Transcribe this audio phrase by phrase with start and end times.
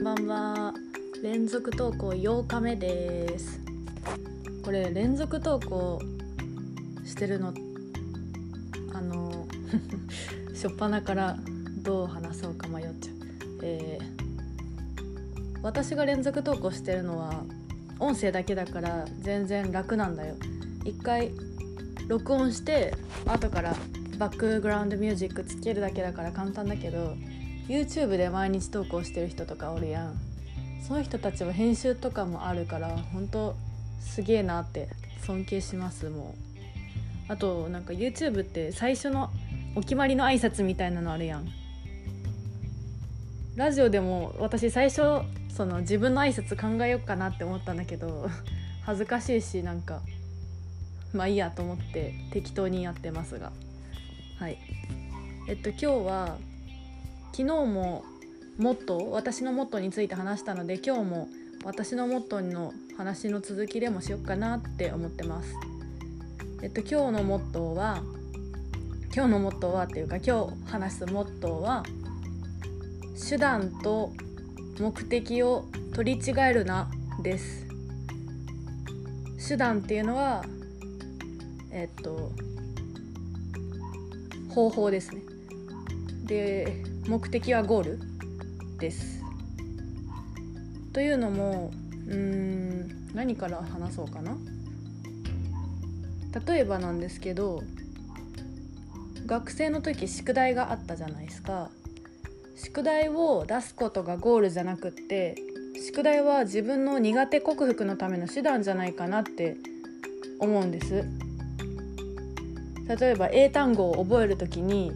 [0.00, 0.74] んばんは。
[1.22, 3.60] 連続投稿8日目です。
[4.64, 6.00] これ連続投稿
[7.04, 7.52] してるの
[8.94, 9.46] あの
[10.54, 11.36] 初っ端から
[11.82, 13.16] どう話そうか迷っちゃう、
[13.62, 17.44] えー、私が連続投稿してるのは
[17.98, 20.34] 音声だけだから全然楽なんだよ。
[20.86, 21.30] 一回
[22.08, 22.94] 録音して
[23.26, 23.76] 後から
[24.16, 27.14] バックグラウンドミュージックつけるだけだから簡単だけど
[27.70, 30.14] YouTube で毎日投稿してる人とかおるやん。
[30.82, 33.54] そういう人たちは編集とかもあるから本当
[34.00, 34.88] すげえなって
[35.24, 36.34] 尊敬しますも
[37.28, 37.32] う。
[37.32, 39.30] あとなんか YouTube って最初の
[39.76, 41.46] お決まりの挨拶みたいなのあるやん。
[43.54, 48.28] ラジオでも私最初その自分の挨拶考えようかなって思ったんだけど
[48.82, 50.02] 恥ずかしいしなんか
[51.12, 53.52] まあいいやと思って適当にやってますが。
[54.40, 54.58] はい。
[55.48, 56.38] えっと今日は
[57.32, 58.04] 昨日も
[58.58, 61.28] モットー私のモットーについて話したので今日も
[61.64, 65.54] 私のモットーの話の続きでもしよっかなって思ってます。
[66.62, 68.02] えっと今日のモットーは
[69.14, 71.82] 今日のモットーはっていうか今日話すモットーは
[73.28, 74.12] 手段と
[74.78, 76.90] 目的を取り違えるな
[77.22, 77.66] です
[79.48, 80.44] 手段っていうのは
[81.70, 82.32] えっと
[84.50, 85.22] 方法ですね
[86.24, 87.98] で目的はゴール？
[88.78, 89.20] です。
[90.92, 91.72] というのも
[92.06, 94.36] うん何から話そうかな？
[96.46, 97.64] 例えばなんですけど
[99.26, 101.70] 学生の時宿題があったじゃないですか。
[102.54, 105.34] 宿題を出すことがゴールじゃなくって
[105.84, 109.56] 宿題は自分の苦手克服のための手段じゃないかなって
[110.38, 111.04] 思うんです。
[112.86, 114.92] 例えば英単語を覚える時に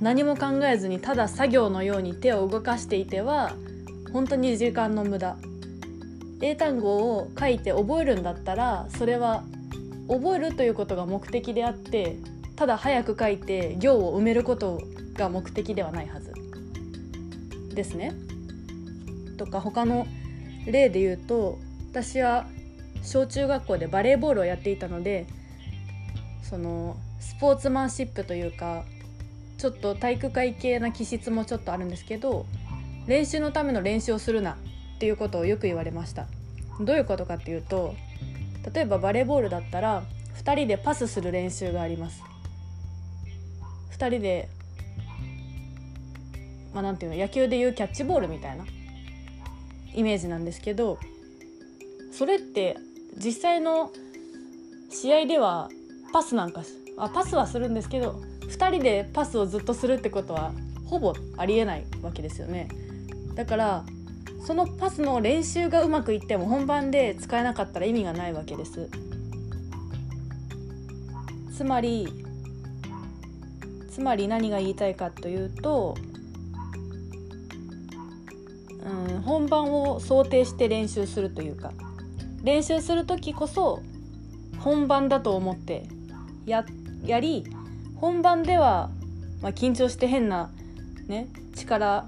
[0.00, 3.52] 何も考えずにただ作業のように手を動かしていては
[4.12, 5.36] 本当に時間の無駄
[6.40, 9.44] 英単語を書いて覚えるんだったらそれは
[10.08, 12.16] 覚えるということが目的であって
[12.56, 14.80] ただ早く書いて行を埋めること
[15.14, 16.32] が目的ではないはず
[17.74, 18.12] ですね。
[19.36, 20.06] とか他の
[20.66, 21.58] 例で言うと
[21.90, 22.46] 私は
[23.02, 25.26] 小中学校でバレーボールをやっていたので
[26.42, 28.84] そのスポーツマンシップというか
[29.60, 32.46] ちょっと体育会系な気質もちょっとあるんですけど
[33.06, 34.56] 練習のための練習をするなっ
[34.98, 36.26] ていうことをよく言われました。
[36.80, 37.94] どういうことかっていうと
[38.74, 40.02] 例えばバレーボールだったら
[40.42, 42.22] 2人でパスする練習があります。
[43.98, 44.48] 2人で
[46.72, 48.64] まあなんていうの野球でいうキャッチボールみたいな
[49.94, 50.98] イメージなんですけど
[52.12, 52.78] それって
[53.22, 53.90] 実際の
[54.88, 55.68] 試合では
[56.14, 56.62] パスなんか
[56.96, 60.52] あパスはするんですけど2人でパスをずっとするってことは
[60.86, 62.68] ほぼありえないわけですよね。
[63.34, 63.84] だから
[64.46, 68.88] そのパスの練習がうまくいっても本番で使えなかったら意味がないわけです。
[71.56, 72.08] つまり
[73.90, 75.96] つまり何が言いたいかというと、
[78.84, 81.72] うん、本番を想定して練習するというか。
[82.42, 83.82] 練習する時こそ
[84.58, 85.84] 本番だと思って
[86.46, 86.64] や
[87.04, 87.44] やり
[88.00, 88.90] 本番では、
[89.42, 90.50] まあ、緊張して変な、
[91.06, 92.06] ね、力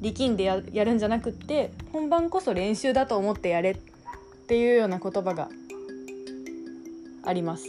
[0.00, 3.76] 力んでややるんじゃなくって本番こそ練習だと思ってやれっ
[4.46, 5.48] ていうような言葉が
[7.24, 7.66] あります。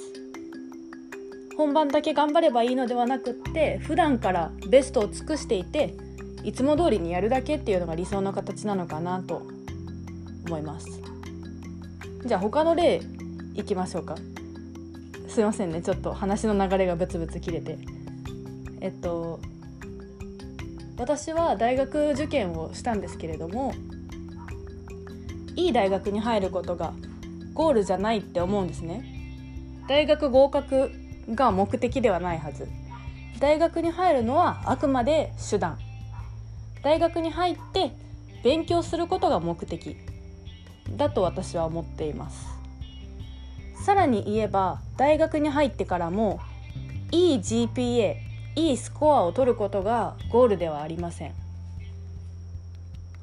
[1.58, 5.94] 本番だけ頑張ればいいのではなくって普段からベストを尽くしていて
[6.44, 9.42] いつも通りにやるだけっていうのが理想の形なのかなと
[10.46, 11.02] 思います
[12.26, 13.02] じゃあ他の例
[13.54, 14.16] いきましょうか
[15.36, 15.82] すいませんね。
[15.82, 17.78] ちょっと話の流れがブツブツ切れて。
[18.80, 19.42] えっと
[20.98, 23.74] 私は大学受験をしたんですけれども
[25.58, 26.94] いい大学に入ることが
[27.54, 29.04] ゴールじゃないって思うんですね。
[29.90, 30.90] 大学合格
[31.28, 32.70] が目的ではないはず。
[33.42, 35.78] 大学に入るのはあくまで手段。
[36.82, 37.92] 大学に入って
[38.42, 39.98] 勉強することが目的
[40.96, 42.56] だと私は思っています。
[43.86, 46.40] さらに言えば大学に入ってからも
[47.12, 48.16] いい GPA
[48.56, 51.36] いいスコアを取ることがゴールではありません。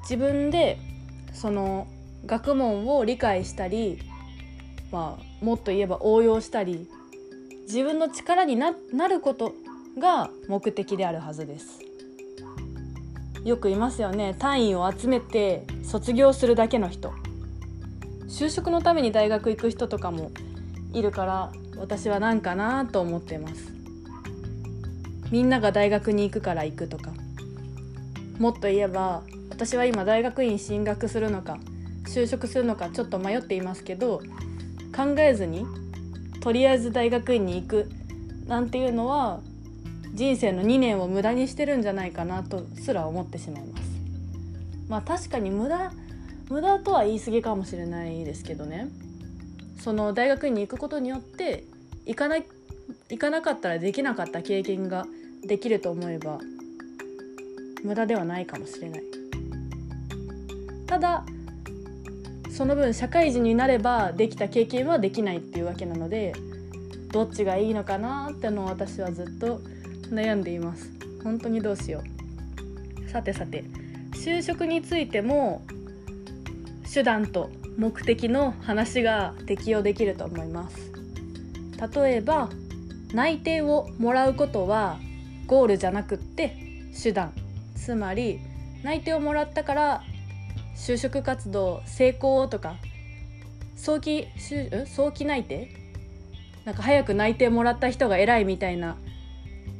[0.03, 0.77] 自分で
[1.33, 1.85] その
[2.25, 3.99] 学問を理解したり、
[4.89, 6.87] まあ、もっと言えば応用したり
[7.63, 9.53] 自分の力にななること
[9.99, 11.81] が目的であるはずです。
[13.43, 14.33] よくいますよね。
[14.39, 17.11] 単位を集めて卒業するだけの人。
[18.29, 20.31] 就職のために大学行く人とかも
[20.93, 23.73] いるから私は何かなと思ってます。
[25.31, 27.11] みんなが大学に行くから行くとか。
[28.39, 31.59] もっと言えば私は今大学院進学するのか
[32.05, 34.21] 就職するのかちょっと迷っていますけど
[34.95, 35.65] 考えずに
[36.41, 37.89] とりあえず大学院に行く
[38.47, 39.39] なんていうのは
[40.13, 43.83] 人生の2年を無駄にしてるんじゃないかなとすら思ってしまいます。
[44.89, 45.91] まあ確かに無駄
[46.49, 48.89] 無駄とは言い過ぎかもしれないですけどね。
[49.79, 51.65] その大学院に行くことによって
[52.05, 52.37] 行かな
[53.09, 55.05] 行かなかったらできなかった経験が
[55.45, 56.39] できると思えば
[57.83, 59.03] 無駄ではないかもしれない。
[60.87, 61.25] ただ
[62.51, 66.33] その分社会人になればできた経験はできないっていうわけなので
[67.11, 69.59] どっちがいいのかなってのを私はずっと
[70.11, 70.91] 悩んでいます。
[71.23, 72.03] 本当にどうしよ
[73.05, 73.09] う。
[73.09, 73.63] さてさて
[74.13, 75.63] 就職についても
[76.91, 80.91] 手段と目的の話が適用できると思います。
[81.95, 82.49] 例えば
[83.13, 84.99] 内定をもらうことは
[85.47, 86.55] ゴールじゃなくって
[87.01, 87.33] 手段。
[87.75, 88.39] つまり
[88.83, 90.03] 内定をもらったから
[90.75, 92.75] 就職活動成功とか
[93.75, 94.27] 早期
[94.85, 95.67] 早期内定？
[96.65, 98.95] なんか早く内定もらった人が偉いみたいな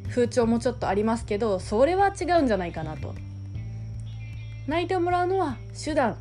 [0.09, 3.15] 風潮もちょっとありますけどそれは違うんじゃないかなと。
[4.67, 6.17] 内定をもらうのは手段。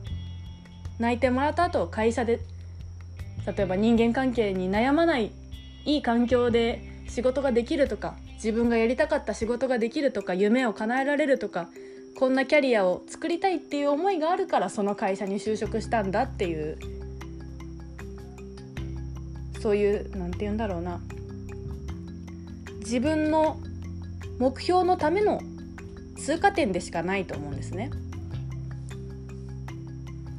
[1.03, 2.39] 泣いてもらった後会社で
[3.45, 5.33] 例えば人間関係に悩まない
[5.85, 11.69] いい環境で仕事ができるとか自分がやりたかった仕事ができるとか夢を叶えられるとか
[12.17, 16.79] こんなキャリアを作りたいっていう思いがあるからその会社に就職したんだっていう
[19.61, 21.01] そういう何て言うんだろうな
[22.79, 23.59] 自分の
[24.39, 25.41] 目標のための
[26.17, 27.91] 通過点でしかないと思うんですね。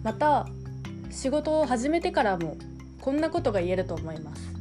[0.04, 0.48] また
[1.10, 2.58] 仕事を始めてからも
[3.02, 4.54] こんなことが言えると思います。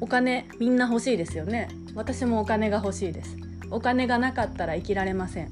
[0.00, 1.68] お金みんな欲しいですよね。
[1.94, 3.36] 私もお金が欲しいです。
[3.70, 5.50] お金がなかったら生きられません。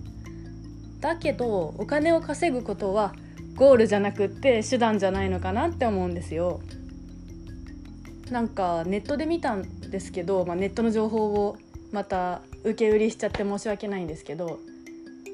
[1.01, 3.15] だけどお金を稼ぐことは
[3.57, 6.61] ゴールじゃなくって手段じゃないのかなって思うんですよ。
[8.31, 11.57] なんかネットで見たんですけど、まあ、ネットの情報を
[11.91, 14.59] また受け売りしちゃって申し訳ないんですけど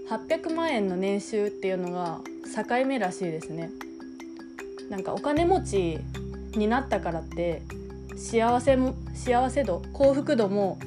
[0.08, 3.70] 800万円の年収っていうのが境目らしいですね。
[4.88, 5.98] なんかお金持ち
[6.56, 7.62] になったからって
[8.16, 10.78] 幸せも幸せ度幸福度も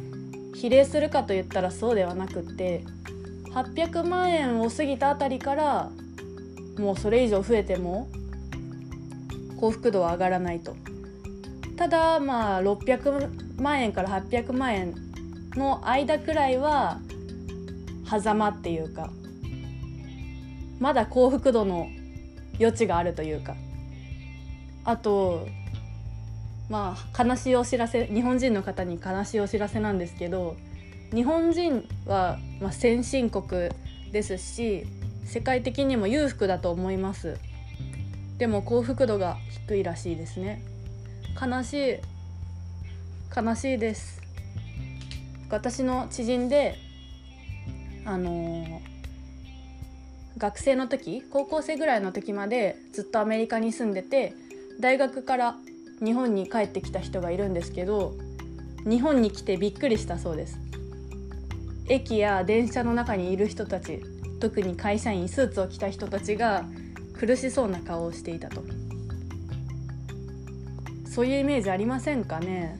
[0.55, 2.83] 比例するかといったらそうではなくって
[3.53, 5.91] 800万円を過ぎたあたりから
[6.79, 8.09] もうそれ以上増えても
[9.59, 10.75] 幸福度は上がらないと。
[11.77, 14.95] ただまあ600万円から800万円
[15.55, 16.99] の間くらいは
[18.19, 19.09] 狭間っていうか
[20.79, 21.87] まだ幸福度の
[22.59, 23.55] 余地があるというか。
[24.83, 25.47] あと
[26.69, 30.55] まあ悲しいお知らせ日本人の方に悲しいお知らせなんですけど
[31.13, 33.69] 日本人は、まあ、先進国
[34.11, 34.85] ですし
[35.25, 37.37] 世界的にも裕福だと思います。
[38.37, 39.37] でも幸福度が
[39.67, 40.63] 低いらしいですね。
[41.39, 41.97] 悲しい
[43.35, 44.21] 悲しいです。
[45.49, 46.75] 私の知人で
[48.05, 48.81] あの
[50.37, 54.33] 学生の時高校生ぐらいの時までずっとアメリカに住んでて
[54.79, 55.55] 大学から
[56.03, 58.15] 日本に帰ってきた人がいるんですけど
[58.87, 60.57] 日本に来てびっくりしたそうです。
[61.87, 64.01] 駅や電車の中にいる人たち
[64.39, 66.65] 特に会社員スーツを着た人たちが
[67.19, 68.63] 苦しそうな顔をしていたと。
[71.05, 72.79] そういうイメージありませんかね？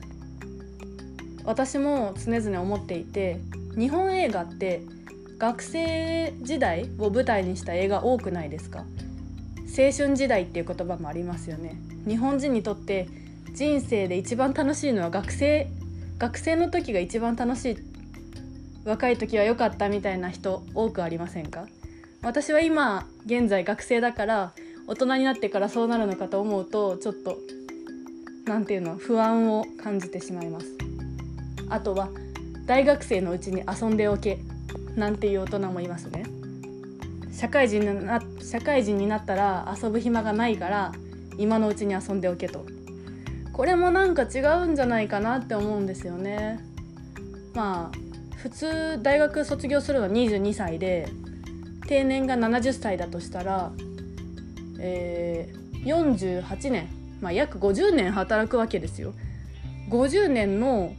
[1.44, 3.40] 私も常々思っていて
[3.78, 4.82] 日本映画って
[5.42, 8.84] 学生時代を舞台にした映画多くないですか？
[9.76, 11.74] 青春時代っていう言葉もありますよね。
[12.06, 13.08] 日本人にとって
[13.52, 15.68] 人生で一番楽しいのは学生
[16.18, 17.76] 学生の時が一番楽しい
[18.84, 21.66] 若い時は良かったみたいな人多くありませんか？
[22.22, 24.52] 私は今現在学生だから
[24.86, 27.36] 大人になってからそうなるのかと思うとちょっと
[28.44, 30.66] 何て言うの不安を感じてしまいます。
[31.68, 32.10] あとは
[32.64, 34.38] 大学生のうちに遊んでおけ。
[34.96, 36.24] なんていう大人もいますね。
[37.32, 40.92] 社会人な社会人になったら遊ぶ暇がないから
[41.38, 42.64] 今のうちに遊んでおけと。
[43.52, 46.60] これもなんか違うんじゃないかなって思うんですよね。
[47.54, 51.08] まあ普通大学卒業するのは22歳で
[51.86, 53.72] 定年が70歳だとしたら、
[54.78, 56.88] えー、48年、
[57.20, 59.14] まあ、約50年働くわけですよ。
[59.90, 60.94] 50年の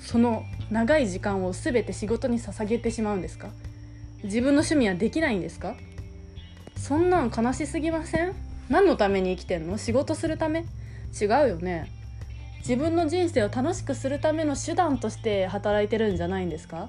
[0.00, 3.48] その長い時間を全て仕事に捧げてしまうんですか？
[4.24, 5.74] 自分の趣味はできないんですか？
[6.76, 8.34] そんなん悲しすぎません？
[8.68, 9.78] 何のために生きてんの？
[9.78, 10.64] 仕事するため？
[11.20, 11.90] 違うよね。
[12.58, 16.88] 自分の人生を楽しくするための手段として働いてるんじゃないんですか？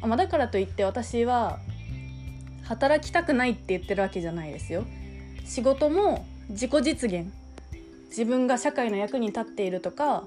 [0.00, 1.58] あ、まあ、だからといって私は
[2.64, 4.84] 働きたくないって言ってるわけじゃないですよ。
[5.44, 7.32] 仕事も自己実現。
[8.08, 10.22] 自分が社会の役に立っているとか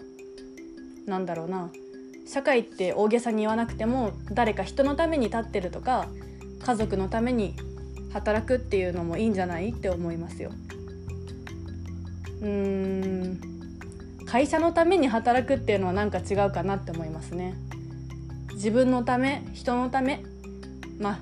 [1.05, 1.69] なんだろうな。
[2.27, 6.07] 社会って大げさに言わなくても誰か人のために立ってるとか
[6.61, 7.55] 家族のために
[8.11, 10.51] 働くっていうのもいいんじゃないって思いますよ。
[12.41, 13.39] うーん
[14.25, 17.55] 会社のために働くっていうのはなんか違うかなって思いますね。
[18.53, 20.23] 自分のため人のため
[20.99, 21.19] まあ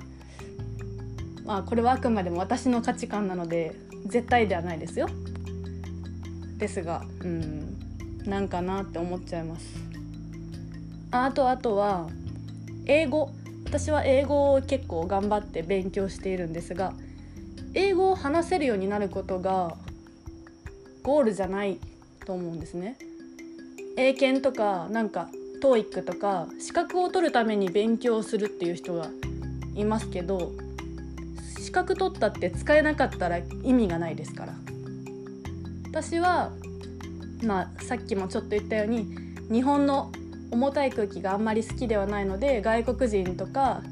[1.44, 5.08] まあこれはあくまでも私の価値観なので絶対ではないですよ。
[6.58, 7.78] ですがうん
[8.24, 9.85] なんかなって思っちゃいます。
[11.24, 12.08] あとあとは
[12.86, 13.30] 英語
[13.64, 16.92] 私は英語を結構頑張って勉強しているんですが
[17.74, 19.76] 英語を話せるようになることが
[21.02, 21.78] ゴールじゃない
[22.24, 22.96] と思うんですね。
[23.96, 25.28] 英検とかなんか
[25.62, 29.08] TOEIC とか資格を取るために勉強するっていう人が
[29.74, 30.52] いますけど
[31.58, 34.54] 資格取ったって使えなかったら意味がないですから
[35.88, 36.52] 私は
[37.42, 39.06] まあさっきもちょっと言ったように
[39.50, 40.12] 日本の
[40.50, 43.82] 重たい空気があんまり好きではないので外国人とか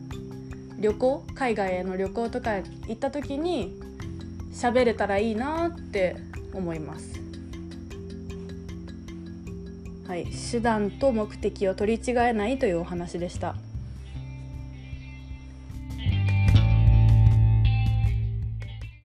[0.79, 3.81] 旅行海外への旅行とか行った時に
[4.53, 6.17] 喋れたらいいなって
[6.53, 7.21] 思います。
[10.07, 13.57] はい、手段と目的を取り違えないというお話でした。